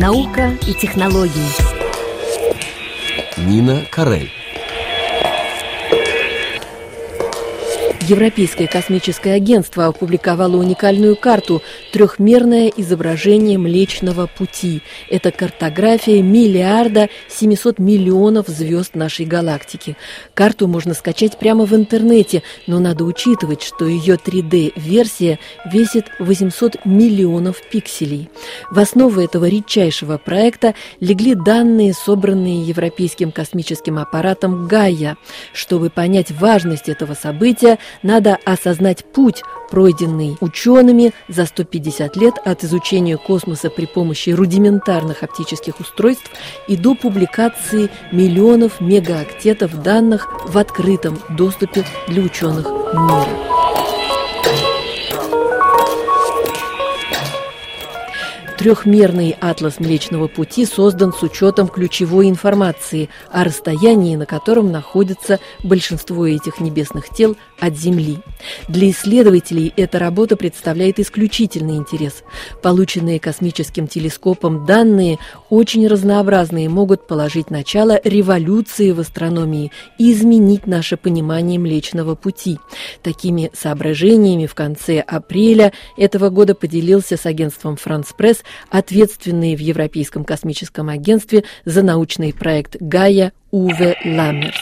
Наука 0.00 0.56
и 0.64 0.74
технологии. 0.74 1.50
Нина 3.36 3.84
Карель. 3.90 4.37
Европейское 8.08 8.66
космическое 8.66 9.34
агентство 9.34 9.84
опубликовало 9.84 10.56
уникальную 10.56 11.14
карту 11.14 11.62
«Трехмерное 11.92 12.72
изображение 12.74 13.58
Млечного 13.58 14.26
Пути». 14.26 14.80
Это 15.10 15.30
картография 15.30 16.22
миллиарда 16.22 17.10
700 17.28 17.78
миллионов 17.78 18.48
звезд 18.48 18.94
нашей 18.94 19.26
галактики. 19.26 19.94
Карту 20.32 20.68
можно 20.68 20.94
скачать 20.94 21.38
прямо 21.38 21.66
в 21.66 21.74
интернете, 21.74 22.42
но 22.66 22.78
надо 22.78 23.04
учитывать, 23.04 23.62
что 23.62 23.84
ее 23.84 24.14
3D-версия 24.14 25.38
весит 25.70 26.06
800 26.18 26.86
миллионов 26.86 27.60
пикселей. 27.70 28.30
В 28.70 28.78
основу 28.78 29.20
этого 29.20 29.44
редчайшего 29.44 30.16
проекта 30.16 30.74
легли 31.00 31.34
данные, 31.34 31.92
собранные 31.92 32.62
Европейским 32.62 33.32
космическим 33.32 33.98
аппаратом 33.98 34.66
«Гайя». 34.66 35.18
Чтобы 35.52 35.90
понять 35.90 36.30
важность 36.30 36.88
этого 36.88 37.12
события, 37.12 37.76
надо 38.02 38.38
осознать 38.44 39.04
путь, 39.04 39.42
пройденный 39.70 40.36
учеными 40.40 41.12
за 41.28 41.46
150 41.46 42.16
лет 42.16 42.34
от 42.44 42.64
изучения 42.64 43.16
космоса 43.16 43.70
при 43.70 43.86
помощи 43.86 44.30
рудиментарных 44.30 45.22
оптических 45.22 45.80
устройств 45.80 46.30
и 46.66 46.76
до 46.76 46.94
публикации 46.94 47.90
миллионов 48.12 48.80
мегаоктетов 48.80 49.82
данных 49.82 50.28
в 50.46 50.56
открытом 50.56 51.18
доступе 51.30 51.84
для 52.08 52.22
ученых 52.22 52.66
мира. 52.66 53.57
Трехмерный 58.58 59.36
атлас 59.40 59.78
Млечного 59.78 60.26
Пути 60.26 60.66
создан 60.66 61.12
с 61.12 61.22
учетом 61.22 61.68
ключевой 61.68 62.28
информации 62.28 63.08
о 63.30 63.44
расстоянии, 63.44 64.16
на 64.16 64.26
котором 64.26 64.72
находится 64.72 65.38
большинство 65.62 66.26
этих 66.26 66.58
небесных 66.58 67.08
тел 67.08 67.36
от 67.60 67.76
Земли. 67.76 68.18
Для 68.66 68.90
исследователей 68.90 69.72
эта 69.76 70.00
работа 70.00 70.36
представляет 70.36 70.98
исключительный 70.98 71.76
интерес. 71.76 72.24
Полученные 72.60 73.20
космическим 73.20 73.86
телескопом 73.86 74.66
данные 74.66 75.20
очень 75.50 75.86
разнообразные 75.86 76.68
могут 76.68 77.06
положить 77.06 77.52
начало 77.52 78.00
революции 78.02 78.90
в 78.90 78.98
астрономии 78.98 79.70
и 79.98 80.10
изменить 80.10 80.66
наше 80.66 80.96
понимание 80.96 81.60
Млечного 81.60 82.16
Пути. 82.16 82.58
Такими 83.04 83.52
соображениями 83.54 84.46
в 84.46 84.56
конце 84.56 84.98
апреля 84.98 85.72
этого 85.96 86.28
года 86.28 86.56
поделился 86.56 87.16
с 87.16 87.24
агентством 87.24 87.76
«Франс 87.76 88.12
Пресс» 88.16 88.42
ответственный 88.69 89.55
в 89.55 89.59
Европейском 89.59 90.23
космическом 90.23 90.89
агентстве 90.89 91.43
за 91.65 91.81
научный 91.83 92.33
проект 92.33 92.77
«Гая» 92.79 93.33
Уве 93.51 93.95
Ламмерс. 94.03 94.57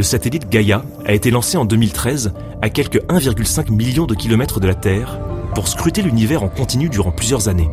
Le 0.00 0.02
satellite 0.02 0.48
Gaia 0.48 0.82
a 1.04 1.12
été 1.12 1.30
lancé 1.30 1.58
en 1.58 1.66
2013 1.66 2.32
à 2.62 2.70
quelques 2.70 3.02
1,5 3.10 3.70
million 3.70 4.06
de 4.06 4.14
kilomètres 4.14 4.58
de 4.58 4.66
la 4.66 4.74
Terre 4.74 5.20
pour 5.54 5.68
scruter 5.68 6.00
l'univers 6.00 6.42
en 6.42 6.48
continu 6.48 6.88
durant 6.88 7.12
plusieurs 7.12 7.48
années. 7.48 7.68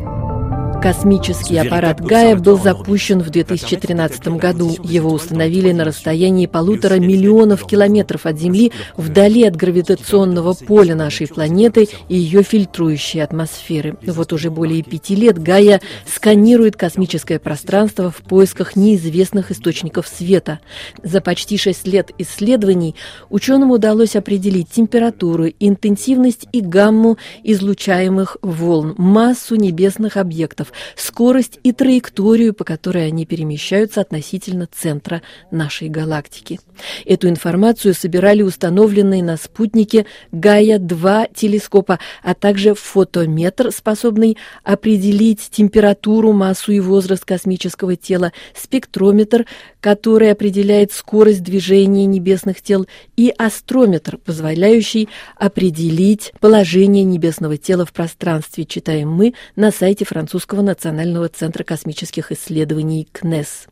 Космический 0.82 1.58
аппарат 1.58 2.00
Гая 2.00 2.34
был 2.34 2.58
запущен 2.58 3.20
в 3.20 3.30
2013 3.30 4.26
году. 4.36 4.74
Его 4.82 5.12
установили 5.12 5.70
на 5.70 5.84
расстоянии 5.84 6.46
полутора 6.46 6.94
миллионов 6.94 7.64
километров 7.64 8.26
от 8.26 8.40
Земли, 8.40 8.72
вдали 8.96 9.44
от 9.44 9.54
гравитационного 9.54 10.54
поля 10.54 10.96
нашей 10.96 11.28
планеты 11.28 11.88
и 12.08 12.16
ее 12.16 12.42
фильтрующей 12.42 13.22
атмосферы. 13.22 13.96
Вот 14.04 14.32
уже 14.32 14.50
более 14.50 14.82
пяти 14.82 15.14
лет 15.14 15.40
Гая 15.40 15.80
сканирует 16.12 16.74
космическое 16.74 17.38
пространство 17.38 18.10
в 18.10 18.16
поисках 18.16 18.74
неизвестных 18.74 19.52
источников 19.52 20.08
света. 20.08 20.58
За 21.04 21.20
почти 21.20 21.58
шесть 21.58 21.86
лет 21.86 22.10
исследований 22.18 22.96
ученым 23.30 23.70
удалось 23.70 24.16
определить 24.16 24.70
температуру, 24.70 25.46
интенсивность 25.60 26.48
и 26.50 26.60
гамму 26.60 27.18
излучаемых 27.44 28.38
волн, 28.42 28.96
массу 28.98 29.54
небесных 29.54 30.16
объектов, 30.16 30.71
скорость 30.96 31.58
и 31.62 31.72
траекторию, 31.72 32.54
по 32.54 32.64
которой 32.64 33.06
они 33.06 33.26
перемещаются 33.26 34.00
относительно 34.00 34.68
центра 34.72 35.22
нашей 35.50 35.88
галактики. 35.88 36.60
Эту 37.04 37.28
информацию 37.28 37.94
собирали 37.94 38.42
установленные 38.42 39.22
на 39.22 39.36
спутнике 39.36 40.06
Гая-2 40.32 41.30
телескопа, 41.34 41.98
а 42.22 42.34
также 42.34 42.74
фотометр, 42.74 43.70
способный 43.72 44.36
определить 44.64 45.50
температуру, 45.50 46.32
массу 46.32 46.72
и 46.72 46.80
возраст 46.80 47.24
космического 47.24 47.96
тела, 47.96 48.32
спектрометр, 48.54 49.46
который 49.80 50.30
определяет 50.30 50.92
скорость 50.92 51.42
движения 51.42 52.06
небесных 52.06 52.62
тел, 52.62 52.86
и 53.16 53.32
астрометр, 53.36 54.18
позволяющий 54.18 55.08
определить 55.36 56.32
положение 56.40 57.04
небесного 57.04 57.56
тела 57.56 57.84
в 57.84 57.92
пространстве, 57.92 58.64
читаем 58.64 59.10
мы 59.10 59.34
на 59.56 59.70
сайте 59.70 60.04
французского 60.04 60.61
Национального 60.62 61.28
центра 61.28 61.64
космических 61.64 62.32
исследований 62.32 63.08
КНЕС. 63.12 63.66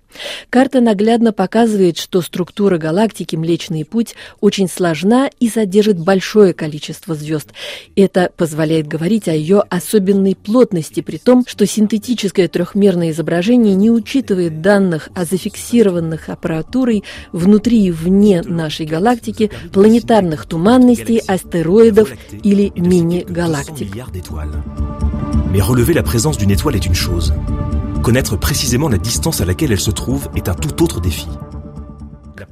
Карта 0.48 0.80
наглядно 0.80 1.32
показывает, 1.32 1.96
что 1.96 2.20
структура 2.20 2.78
галактики 2.78 3.36
Млечный 3.36 3.84
Путь 3.84 4.14
очень 4.40 4.68
сложна 4.68 5.30
и 5.38 5.48
содержит 5.48 5.98
большое 5.98 6.52
количество 6.52 7.14
звезд. 7.14 7.50
Это 7.96 8.30
позволяет 8.36 8.88
говорить 8.88 9.28
о 9.28 9.34
ее 9.34 9.62
особенной 9.68 10.34
плотности, 10.34 11.00
при 11.00 11.18
том, 11.18 11.44
что 11.46 11.66
синтетическое 11.66 12.48
трехмерное 12.48 13.10
изображение 13.10 13.74
не 13.74 13.90
учитывает 13.90 14.60
данных 14.60 15.08
о 15.14 15.24
зафиксированных 15.24 16.28
аппаратурой 16.28 17.04
внутри 17.32 17.84
и 17.84 17.90
вне 17.90 18.42
нашей 18.42 18.86
галактики 18.86 19.50
планетарных 19.72 20.46
туманностей, 20.46 21.18
астероидов 21.18 22.10
или 22.42 22.72
мини-галактик. 22.74 23.88
Mais 25.52 25.60
relever 25.60 25.94
la 25.94 26.02
présence 26.02 26.38
d'une 26.38 26.50
étoile 26.50 26.76
est 26.76 26.86
une 26.86 26.94
chose. 26.94 27.34
Connaître 28.02 28.36
précisément 28.36 28.88
la 28.88 28.98
distance 28.98 29.40
à 29.40 29.44
laquelle 29.44 29.72
elle 29.72 29.80
se 29.80 29.90
trouve 29.90 30.28
est 30.36 30.48
un 30.48 30.54
tout 30.54 30.82
autre 30.82 31.00
défi. 31.00 31.28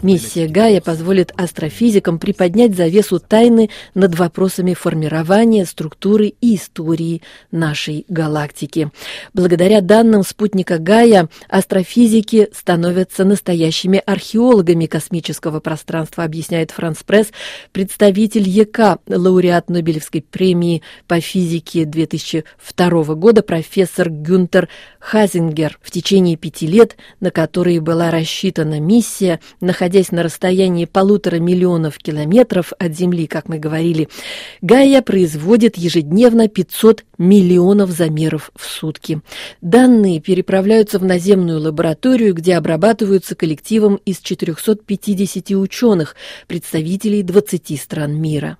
Миссия 0.02 0.46
Гая 0.46 0.80
позволит 0.80 1.32
астрофизикам 1.36 2.18
приподнять 2.18 2.76
завесу 2.76 3.18
тайны 3.18 3.70
над 3.94 4.18
вопросами 4.18 4.74
формирования, 4.74 5.66
структуры 5.66 6.34
и 6.40 6.56
истории 6.56 7.22
нашей 7.50 8.04
галактики. 8.08 8.90
Благодаря 9.34 9.80
данным 9.80 10.22
спутника 10.22 10.78
Гая 10.78 11.28
астрофизики 11.48 12.48
становятся 12.54 13.24
настоящими 13.24 14.02
археологами 14.04 14.86
космического 14.86 15.60
пространства, 15.60 16.24
объясняет 16.24 16.70
Франс 16.70 17.02
Пресс, 17.02 17.28
представитель 17.72 18.48
ЕК, 18.48 18.98
лауреат 19.08 19.70
Нобелевской 19.70 20.22
премии 20.22 20.82
по 21.06 21.20
физике 21.20 21.84
2002 21.84 23.14
года 23.14 23.42
профессор 23.42 24.10
Гюнтер 24.10 24.68
Хазингер. 25.00 25.78
В 25.82 25.90
течение 25.90 26.36
пяти 26.36 26.66
лет, 26.66 26.96
на 27.20 27.30
которые 27.30 27.80
была 27.80 28.10
рассчитана 28.10 28.80
миссия, 28.80 29.40
находясь 29.60 29.77
находясь 29.78 30.10
на 30.10 30.24
расстоянии 30.24 30.86
полутора 30.86 31.36
миллионов 31.36 31.98
километров 31.98 32.72
от 32.80 32.96
Земли, 32.96 33.28
как 33.28 33.48
мы 33.48 33.60
говорили, 33.60 34.08
Гайя 34.60 35.02
производит 35.02 35.76
ежедневно 35.76 36.48
500 36.48 37.04
миллионов 37.16 37.90
замеров 37.90 38.50
в 38.56 38.64
сутки. 38.64 39.20
Данные 39.60 40.20
переправляются 40.20 40.98
в 40.98 41.04
наземную 41.04 41.60
лабораторию, 41.60 42.34
где 42.34 42.56
обрабатываются 42.56 43.36
коллективом 43.36 44.00
из 44.04 44.18
450 44.18 45.50
ученых, 45.52 46.16
представителей 46.48 47.22
20 47.22 47.80
стран 47.80 48.20
мира. 48.20 48.58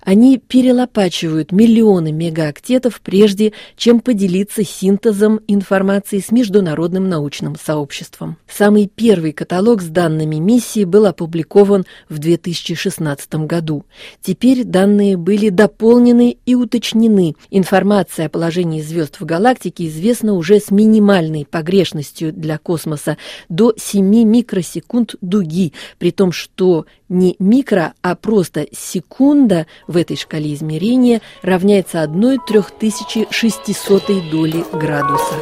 Они 0.00 0.38
перелопачивают 0.38 1.52
миллионы 1.52 2.12
мегаоктетов, 2.12 3.00
прежде 3.00 3.52
чем 3.76 4.00
поделиться 4.00 4.64
синтезом 4.64 5.40
информации 5.48 6.20
с 6.20 6.30
международным 6.30 7.08
научным 7.08 7.56
сообществом. 7.56 8.36
Самый 8.48 8.86
первый 8.86 9.32
каталог 9.32 9.82
с 9.82 9.86
данными 9.86 10.36
миссии 10.36 10.84
был 10.84 11.06
опубликован 11.06 11.84
в 12.08 12.18
2016 12.18 13.34
году. 13.46 13.84
Теперь 14.22 14.64
данные 14.64 15.16
были 15.16 15.48
дополнены 15.48 16.36
и 16.46 16.54
уточнены. 16.54 17.34
Информация 17.50 18.26
о 18.26 18.30
положении 18.30 18.80
звезд 18.82 19.16
в 19.18 19.24
галактике 19.24 19.86
известна 19.88 20.34
уже 20.34 20.60
с 20.60 20.70
минимальной 20.70 21.44
погрешностью 21.44 22.32
для 22.32 22.58
космоса 22.58 23.16
до 23.48 23.74
7 23.76 24.06
микросекунд 24.24 25.16
дуги, 25.20 25.72
при 25.98 26.12
том, 26.12 26.32
что 26.32 26.86
не 27.08 27.36
микро, 27.38 27.94
а 28.02 28.14
просто 28.14 28.66
секунда 28.72 29.66
в 29.86 29.96
этой 29.96 30.16
шкале 30.16 30.54
измерения 30.54 31.20
равняется 31.42 32.02
1 32.02 32.40
3600 32.46 34.06
доли 34.30 34.64
градуса. 34.72 35.34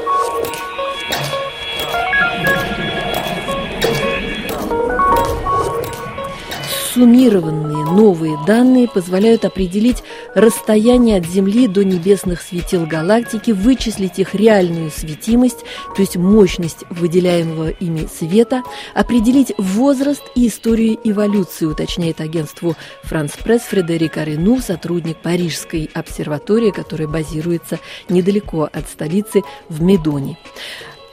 Суммированные 6.93 7.74
новые 7.94 8.37
данные 8.46 8.88
позволяют 8.88 9.44
определить 9.44 10.02
расстояние 10.35 11.19
от 11.19 11.26
Земли 11.26 11.69
до 11.69 11.85
небесных 11.85 12.43
светил 12.43 12.87
галактики, 12.87 13.52
вычислить 13.52 14.19
их 14.19 14.35
реальную 14.35 14.91
светимость, 14.91 15.61
то 15.94 16.02
есть 16.02 16.17
мощность 16.17 16.85
выделяемого 16.91 17.70
ими 17.70 18.06
света, 18.06 18.62
определить 18.94 19.52
возраст 19.58 20.23
и 20.35 20.49
историю 20.49 20.99
эволюции, 21.05 21.67
уточняет 21.67 22.20
агентству 22.20 22.76
«Франс 23.05 23.32
Пресс» 23.32 23.62
Фредерик 23.62 24.17
Арену, 24.17 24.61
сотрудник 24.61 25.19
Парижской 25.19 25.90
обсерватории, 25.94 26.70
которая 26.70 27.08
базируется 27.08 27.79
недалеко 28.08 28.69
от 28.73 28.88
столицы 28.88 29.43
в 29.69 29.82
Медоне 29.82 30.37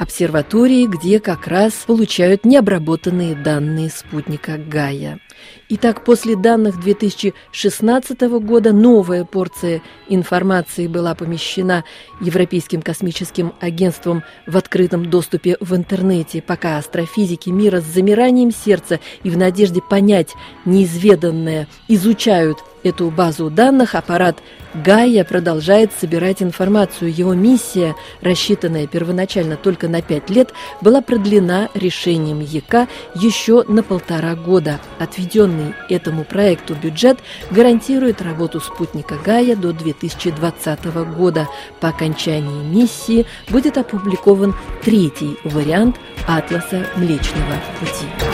обсерватории, 0.01 0.87
где 0.87 1.19
как 1.19 1.47
раз 1.47 1.73
получают 1.85 2.43
необработанные 2.43 3.35
данные 3.35 3.91
спутника 3.91 4.57
Гая. 4.57 5.19
Итак, 5.69 6.03
после 6.03 6.35
данных 6.35 6.79
2016 6.79 8.19
года 8.21 8.73
новая 8.73 9.25
порция 9.25 9.83
информации 10.09 10.87
была 10.87 11.13
помещена 11.13 11.83
Европейским 12.19 12.81
космическим 12.81 13.53
агентством 13.59 14.23
в 14.47 14.57
открытом 14.57 15.05
доступе 15.05 15.55
в 15.59 15.75
интернете, 15.75 16.41
пока 16.41 16.79
астрофизики 16.79 17.49
мира 17.49 17.79
с 17.79 17.85
замиранием 17.85 18.51
сердца 18.51 18.99
и 19.21 19.29
в 19.29 19.37
надежде 19.37 19.81
понять 19.81 20.33
неизведанное 20.65 21.67
изучают 21.87 22.57
эту 22.83 23.11
базу 23.11 23.51
данных, 23.51 23.93
аппарат 23.93 24.37
Гая 24.73 25.23
продолжает 25.25 25.91
собирать 25.99 26.41
информацию. 26.41 27.13
Его 27.13 27.33
миссия, 27.33 27.95
рассчитанная 28.21 28.87
первоначально 28.87 29.57
только 29.57 29.87
на 29.89 30.01
пять 30.01 30.29
лет, 30.29 30.53
была 30.81 31.01
продлена 31.01 31.69
решением 31.73 32.39
ЕК 32.39 32.87
еще 33.15 33.63
на 33.67 33.83
полтора 33.83 34.35
года. 34.35 34.79
Отведенный 34.97 35.73
этому 35.89 36.23
проекту 36.23 36.75
бюджет 36.75 37.19
гарантирует 37.49 38.21
работу 38.21 38.61
спутника 38.61 39.15
Гая 39.23 39.55
до 39.55 39.73
2020 39.73 40.85
года. 41.15 41.47
По 41.81 41.89
окончании 41.89 42.63
миссии 42.63 43.25
будет 43.49 43.77
опубликован 43.77 44.55
третий 44.83 45.37
вариант 45.43 45.97
Атласа 46.27 46.85
Млечного 46.95 47.55
Пути. 47.79 48.30